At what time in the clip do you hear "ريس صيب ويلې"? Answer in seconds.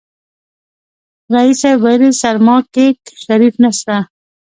1.33-2.09